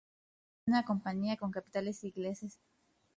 [0.63, 2.57] Es una compañía con capitales ingleses.